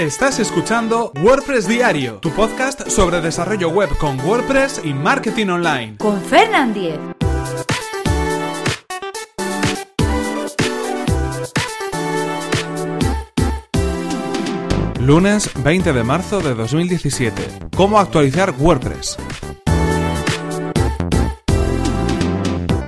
[0.00, 5.98] Estás escuchando WordPress Diario, tu podcast sobre desarrollo web con WordPress y marketing online.
[5.98, 6.98] Con Fernand Diez.
[15.00, 17.68] Lunes 20 de marzo de 2017.
[17.76, 19.18] ¿Cómo actualizar WordPress?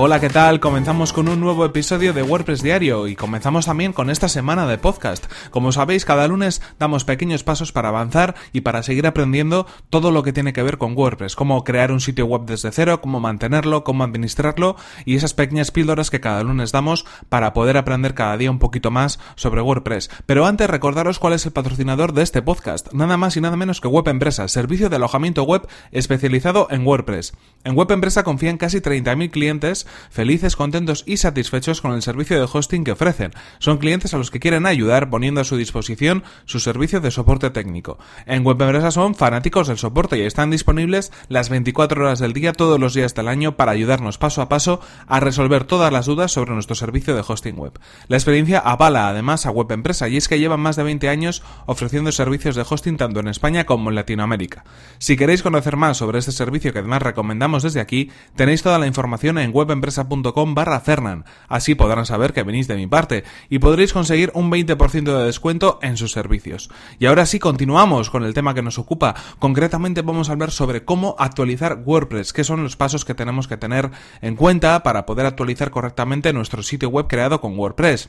[0.04, 0.58] Hola, ¿qué tal?
[0.58, 4.76] Comenzamos con un nuevo episodio de WordPress Diario y comenzamos también con esta semana de
[4.76, 5.26] podcast.
[5.52, 10.24] Como sabéis, cada lunes damos pequeños pasos para avanzar y para seguir aprendiendo todo lo
[10.24, 13.84] que tiene que ver con WordPress, cómo crear un sitio web desde cero, cómo mantenerlo,
[13.84, 18.50] cómo administrarlo y esas pequeñas píldoras que cada lunes damos para poder aprender cada día
[18.50, 20.10] un poquito más sobre WordPress.
[20.26, 23.80] Pero antes recordaros cuál es el patrocinador de este podcast, nada más y nada menos
[23.80, 27.34] que Web Empresa, servicio de alojamiento web especializado en WordPress.
[27.62, 32.48] En Web Empresa confían casi 30.000 clientes felices, contentos y satisfechos con el servicio de
[32.50, 33.32] hosting que ofrecen.
[33.58, 37.50] Son clientes a los que quieren ayudar poniendo a su disposición su servicio de soporte
[37.50, 37.98] técnico.
[38.26, 42.78] En WebEmpresa son fanáticos del soporte y están disponibles las 24 horas del día todos
[42.78, 46.52] los días del año para ayudarnos paso a paso a resolver todas las dudas sobre
[46.52, 47.78] nuestro servicio de hosting web.
[48.08, 52.12] La experiencia avala además a WebEmpresa y es que llevan más de 20 años ofreciendo
[52.12, 54.64] servicios de hosting tanto en España como en Latinoamérica.
[54.98, 58.86] Si queréis conocer más sobre este servicio que además recomendamos desde aquí, tenéis toda la
[58.86, 61.24] información en WebEmpresa empresa.com barra Fernan.
[61.48, 65.80] Así podrán saber que venís de mi parte y podréis conseguir un 20% de descuento
[65.82, 66.70] en sus servicios.
[67.00, 69.16] Y ahora sí, continuamos con el tema que nos ocupa.
[69.40, 73.56] Concretamente vamos a hablar sobre cómo actualizar WordPress, qué son los pasos que tenemos que
[73.56, 78.08] tener en cuenta para poder actualizar correctamente nuestro sitio web creado con WordPress.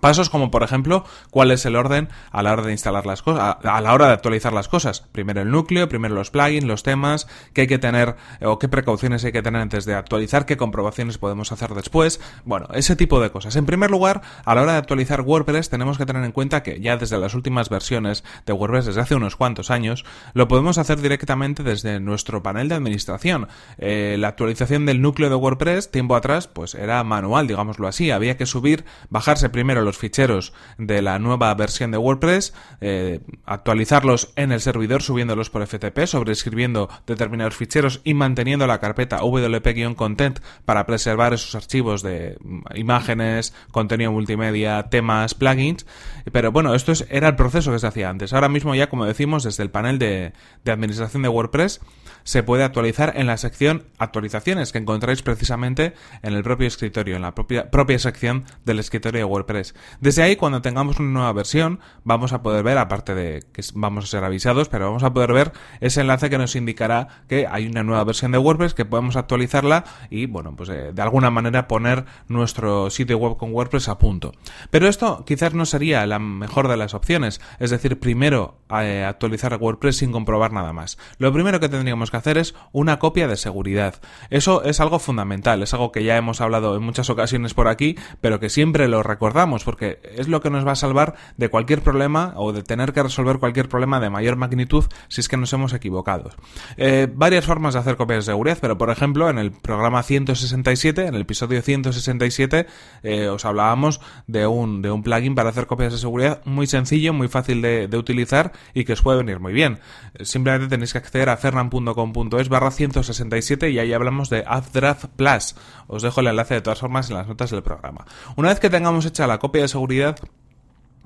[0.00, 3.56] Pasos como por ejemplo cuál es el orden a la hora de instalar las cosas,
[3.62, 5.04] a la hora de actualizar las cosas.
[5.12, 9.24] Primero el núcleo, primero los plugins, los temas, qué hay que tener o qué precauciones
[9.24, 12.20] hay que tener antes de actualizar, qué comprobaciones podemos hacer después.
[12.44, 13.56] Bueno, ese tipo de cosas.
[13.56, 16.80] En primer lugar, a la hora de actualizar WordPress tenemos que tener en cuenta que
[16.80, 20.04] ya desde las últimas versiones de WordPress, desde hace unos cuantos años,
[20.34, 23.48] lo podemos hacer directamente desde nuestro panel de administración.
[23.78, 28.10] Eh, la actualización del núcleo de WordPress tiempo atrás pues era manual, digámoslo así.
[28.10, 34.32] Había que subir, bajarse primero los ficheros de la nueva versión de WordPress, eh, actualizarlos
[34.36, 40.86] en el servidor subiéndolos por FTP, sobreescribiendo determinados ficheros y manteniendo la carpeta wp-content para
[40.86, 45.86] preservar esos archivos de mm, imágenes, contenido multimedia, temas, plugins.
[46.30, 48.32] Pero bueno, esto era el proceso que se hacía antes.
[48.32, 50.32] Ahora mismo ya, como decimos, desde el panel de,
[50.64, 51.80] de administración de WordPress
[52.28, 57.22] se puede actualizar en la sección actualizaciones que encontráis precisamente en el propio escritorio, en
[57.22, 59.67] la propia, propia sección del escritorio de WordPress.
[60.00, 64.04] Desde ahí, cuando tengamos una nueva versión, vamos a poder ver, aparte de que vamos
[64.04, 67.66] a ser avisados, pero vamos a poder ver ese enlace que nos indicará que hay
[67.66, 71.68] una nueva versión de WordPress, que podemos actualizarla y, bueno, pues eh, de alguna manera
[71.68, 74.32] poner nuestro sitio web con WordPress a punto.
[74.70, 79.56] Pero esto quizás no sería la mejor de las opciones, es decir, primero eh, actualizar
[79.56, 80.98] WordPress sin comprobar nada más.
[81.18, 83.96] Lo primero que tendríamos que hacer es una copia de seguridad.
[84.30, 87.96] Eso es algo fundamental, es algo que ya hemos hablado en muchas ocasiones por aquí,
[88.20, 91.82] pero que siempre lo recordamos porque es lo que nos va a salvar de cualquier
[91.82, 95.52] problema o de tener que resolver cualquier problema de mayor magnitud si es que nos
[95.52, 96.30] hemos equivocado.
[96.76, 101.06] Eh, varias formas de hacer copias de seguridad, pero por ejemplo, en el programa 167,
[101.06, 102.66] en el episodio 167,
[103.02, 107.12] eh, os hablábamos de un, de un plugin para hacer copias de seguridad muy sencillo,
[107.12, 109.80] muy fácil de, utilizar y que os puede venir muy bien.
[110.20, 115.56] Simplemente tenéis que acceder a fernan.com.es barra 167 y ahí hablamos de AppDraft Plus.
[115.88, 118.04] Os dejo el enlace de todas formas en las notas del programa.
[118.36, 120.18] Una vez que tengamos hecha la copia de seguridad,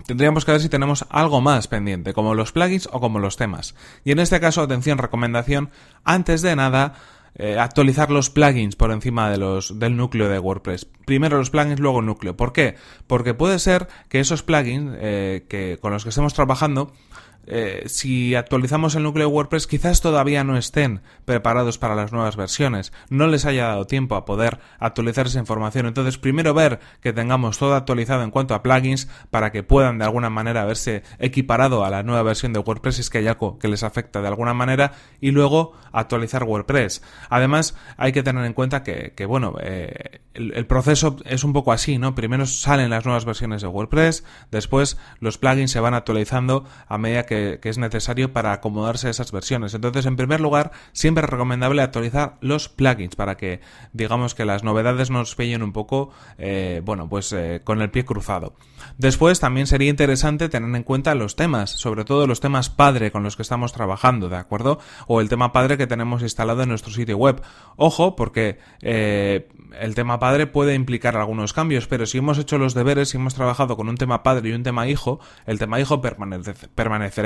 [0.06, 3.74] tendríamos que ver si tenemos algo más pendiente, como los plugins o como los temas.
[4.04, 5.70] Y en este caso, atención, recomendación,
[6.04, 6.94] antes de nada,
[7.34, 10.86] eh, actualizar los plugins por encima de los, del núcleo de WordPress.
[11.06, 12.36] Primero los plugins, luego el núcleo.
[12.36, 12.76] ¿Por qué?
[13.06, 16.92] Porque puede ser que esos plugins eh, que, con los que estemos trabajando
[17.46, 22.36] eh, si actualizamos el núcleo de WordPress quizás todavía no estén preparados para las nuevas
[22.36, 25.86] versiones, no les haya dado tiempo a poder actualizar esa información.
[25.86, 30.04] Entonces, primero ver que tengamos todo actualizado en cuanto a plugins para que puedan de
[30.04, 33.58] alguna manera verse equiparado a la nueva versión de WordPress si es que hay algo
[33.58, 37.02] que les afecta de alguna manera y luego actualizar WordPress.
[37.28, 41.98] Además, hay que tener en cuenta que, bueno, eh, el, proceso es un poco así,
[41.98, 42.14] ¿no?
[42.14, 47.24] Primero salen las nuevas versiones de WordPress, después los plugins se van actualizando a medida
[47.24, 47.31] que,
[47.62, 49.74] es necesario para acomodarse a esas versiones.
[49.74, 53.60] Entonces, en primer lugar, siempre es recomendable actualizar los plugins para que,
[53.92, 58.04] digamos, que las novedades nos pillen un poco, eh, bueno, pues eh, con el pie
[58.04, 58.54] cruzado.
[58.98, 63.22] Después, también sería interesante tener en cuenta los temas, sobre todo los temas padre con
[63.22, 64.78] los que estamos trabajando, ¿de acuerdo?
[65.06, 67.42] O el tema padre que tenemos instalado en nuestro sitio web.
[67.76, 69.48] Ojo, porque eh,
[69.80, 73.34] el tema padre puede implicar algunos cambios, pero si hemos hecho los deberes y hemos
[73.34, 76.00] trabajado con un tema padre y un tema hijo, el tema hijo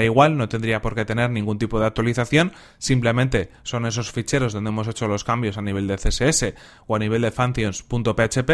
[0.04, 4.70] igual, no tendría por qué tener ningún tipo de actualización, simplemente son esos ficheros donde
[4.70, 6.54] hemos hecho los cambios a nivel de CSS
[6.86, 8.50] o a nivel de functions.php,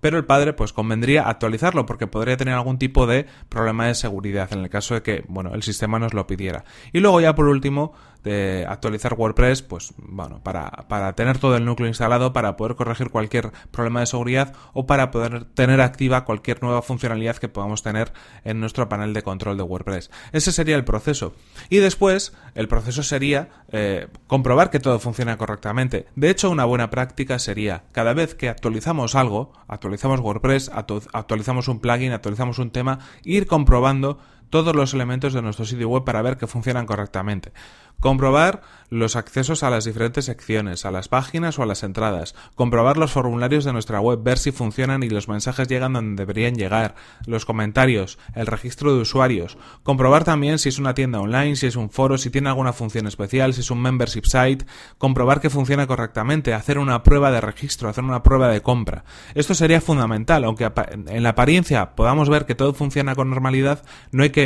[0.00, 4.52] pero el padre pues convendría actualizarlo porque podría tener algún tipo de problema de seguridad
[4.52, 6.64] en el caso de que, bueno, el sistema nos lo pidiera.
[6.92, 7.92] Y luego ya por último,
[8.26, 13.10] de actualizar WordPress, pues bueno, para, para tener todo el núcleo instalado, para poder corregir
[13.10, 18.12] cualquier problema de seguridad o para poder tener activa cualquier nueva funcionalidad que podamos tener
[18.42, 20.10] en nuestro panel de control de WordPress.
[20.32, 21.34] Ese sería el proceso.
[21.70, 26.06] Y después, el proceso sería eh, comprobar que todo funciona correctamente.
[26.16, 30.72] De hecho, una buena práctica sería cada vez que actualizamos algo, actualizamos WordPress,
[31.12, 34.18] actualizamos un plugin, actualizamos un tema, ir comprobando
[34.50, 37.52] todos los elementos de nuestro sitio web para ver que funcionan correctamente.
[38.00, 38.60] Comprobar
[38.90, 42.34] los accesos a las diferentes secciones, a las páginas o a las entradas.
[42.54, 46.56] Comprobar los formularios de nuestra web, ver si funcionan y los mensajes llegan donde deberían
[46.56, 46.94] llegar.
[47.26, 49.56] Los comentarios, el registro de usuarios.
[49.82, 53.06] Comprobar también si es una tienda online, si es un foro, si tiene alguna función
[53.06, 54.66] especial, si es un membership site.
[54.98, 56.52] Comprobar que funciona correctamente.
[56.52, 59.04] Hacer una prueba de registro, hacer una prueba de compra.
[59.34, 60.70] Esto sería fundamental, aunque
[61.08, 63.82] en la apariencia podamos ver que todo funciona con normalidad,
[64.12, 64.45] no hay que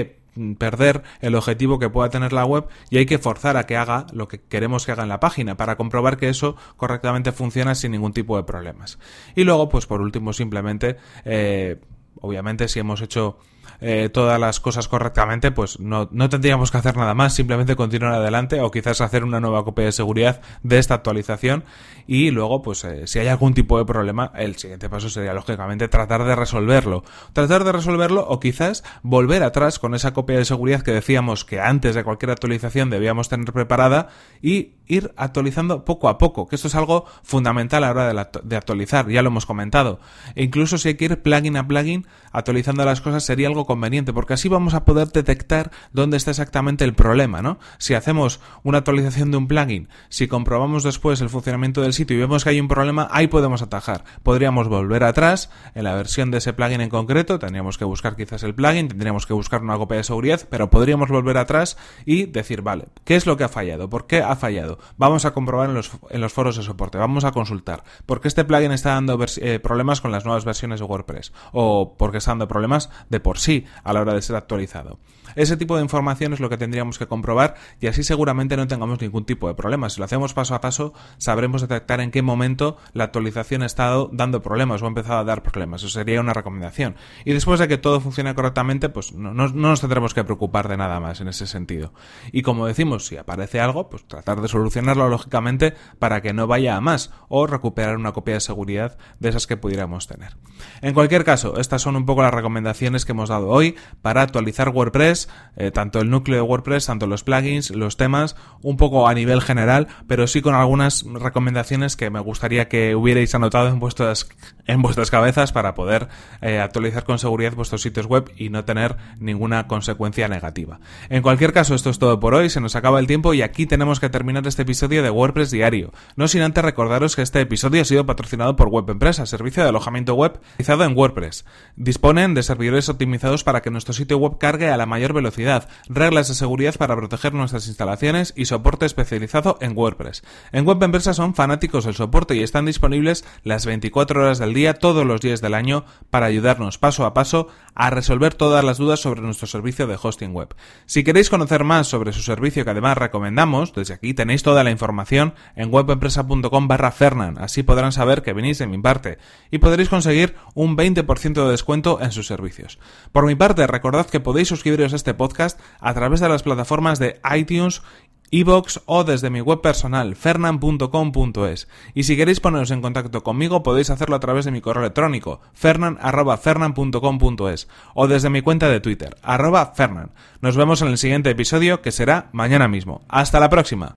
[0.58, 4.06] perder el objetivo que pueda tener la web y hay que forzar a que haga
[4.12, 7.92] lo que queremos que haga en la página para comprobar que eso correctamente funciona sin
[7.92, 8.98] ningún tipo de problemas.
[9.34, 11.80] Y luego, pues por último, simplemente, eh,
[12.20, 13.38] obviamente si hemos hecho
[13.80, 18.14] eh, todas las cosas correctamente, pues no, no, tendríamos que hacer nada más, simplemente continuar
[18.14, 21.64] adelante o quizás hacer una nueva copia de seguridad de esta actualización
[22.06, 25.88] y luego, pues eh, si hay algún tipo de problema, el siguiente paso sería lógicamente
[25.88, 27.04] tratar de resolverlo.
[27.32, 31.60] Tratar de resolverlo o quizás volver atrás con esa copia de seguridad que decíamos que
[31.60, 34.08] antes de cualquier actualización debíamos tener preparada
[34.42, 38.40] y ir actualizando poco a poco, que esto es algo fundamental a la hora de,
[38.42, 40.00] de actualizar, ya lo hemos comentado.
[40.34, 44.12] E incluso si hay que ir plugin a plugin actualizando las cosas sería algo conveniente,
[44.12, 47.58] porque así vamos a poder detectar dónde está exactamente el problema, ¿no?
[47.78, 52.20] Si hacemos una actualización de un plugin, si comprobamos después el funcionamiento del sitio y
[52.20, 54.04] vemos que hay un problema, ahí podemos atajar.
[54.22, 58.42] Podríamos volver atrás en la versión de ese plugin en concreto, tendríamos que buscar quizás
[58.42, 62.62] el plugin, tendríamos que buscar una copia de seguridad, pero podríamos volver atrás y decir,
[62.62, 63.88] vale, ¿qué es lo que ha fallado?
[63.88, 64.78] ¿Por qué ha fallado?
[64.96, 67.84] Vamos a comprobar en los, en los foros de soporte, vamos a consultar.
[68.06, 71.32] ¿Por qué este plugin está dando eh, problemas con las nuevas versiones de WordPress?
[71.52, 73.64] ¿O porque está dando problemas de por sí?
[73.84, 74.98] a la hora de ser actualizado.
[75.36, 79.00] Ese tipo de información es lo que tendríamos que comprobar y así seguramente no tengamos
[79.00, 79.88] ningún tipo de problema.
[79.88, 84.10] Si lo hacemos paso a paso, sabremos detectar en qué momento la actualización ha estado
[84.12, 85.82] dando problemas o ha empezado a dar problemas.
[85.82, 86.96] Eso sería una recomendación.
[87.24, 90.98] Y después de que todo funcione correctamente, pues no, nos tendremos que preocupar de nada
[90.98, 91.92] más en ese sentido.
[92.32, 94.69] Y como decimos, si aparece algo, pues tratar de solucionarlo
[95.08, 99.46] lógicamente para que no vaya a más o recuperar una copia de seguridad de esas
[99.46, 100.36] que pudiéramos tener.
[100.82, 104.70] En cualquier caso, estas son un poco las recomendaciones que hemos dado hoy para actualizar
[104.70, 109.14] WordPress, eh, tanto el núcleo de WordPress, tanto los plugins, los temas, un poco a
[109.14, 114.28] nivel general, pero sí con algunas recomendaciones que me gustaría que hubierais anotado en vuestras,
[114.66, 116.08] en vuestras cabezas para poder
[116.40, 120.80] eh, actualizar con seguridad vuestros sitios web y no tener ninguna consecuencia negativa.
[121.08, 123.66] En cualquier caso, esto es todo por hoy, se nos acaba el tiempo y aquí
[123.66, 125.92] tenemos que terminar este episodio de WordPress Diario.
[126.16, 129.70] No sin antes recordaros que este episodio ha sido patrocinado por Web Empresa, servicio de
[129.70, 131.44] alojamiento web realizado en WordPress.
[131.76, 136.28] Disponen de servidores optimizados para que nuestro sitio web cargue a la mayor velocidad, reglas
[136.28, 140.22] de seguridad para proteger nuestras instalaciones y soporte especializado en WordPress.
[140.52, 144.74] En Web Empresa son fanáticos del soporte y están disponibles las 24 horas del día,
[144.74, 149.00] todos los días del año, para ayudarnos paso a paso a resolver todas las dudas
[149.00, 150.54] sobre nuestro servicio de hosting web.
[150.86, 154.70] Si queréis conocer más sobre su servicio que además recomendamos, desde aquí tenéis toda la
[154.70, 159.18] información en webempresa.com barra Fernan, así podrán saber que venís de mi parte
[159.50, 162.78] y podréis conseguir un 20% de descuento en sus servicios.
[163.12, 166.98] Por mi parte, recordad que podéis suscribiros a este podcast a través de las plataformas
[166.98, 167.82] de iTunes
[168.30, 173.90] iVoox o desde mi web personal fernan.com.es y si queréis poneros en contacto conmigo podéis
[173.90, 179.72] hacerlo a través de mi correo electrónico fernan.fernan.com.es o desde mi cuenta de Twitter arroba
[179.74, 180.12] fernan.
[180.40, 183.02] Nos vemos en el siguiente episodio que será mañana mismo.
[183.08, 183.94] Hasta la próxima.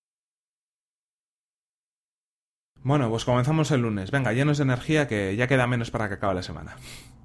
[2.83, 4.11] Bueno, pues comenzamos el lunes.
[4.11, 6.75] Venga, llenos de energía que ya queda menos para que acabe la semana.